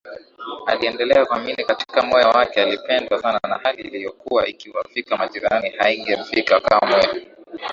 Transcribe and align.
aliendelea 0.67 1.25
kuamini 1.25 1.63
katika 1.63 2.01
moyo 2.01 2.27
wake 2.29 2.61
alipendwa 2.61 3.21
sana 3.21 3.39
na 3.49 3.59
hali 3.63 3.81
iliyokuwa 3.83 4.47
ikiwafika 4.47 5.17
majirani 5.17 5.69
haingemfika 5.69 6.59
kamwe 6.59 7.25